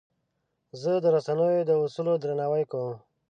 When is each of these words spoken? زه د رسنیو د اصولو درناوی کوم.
زه 0.81 0.91
د 1.03 1.05
رسنیو 1.15 1.67
د 1.69 1.71
اصولو 1.83 2.13
درناوی 2.21 2.63
کوم. 2.71 2.93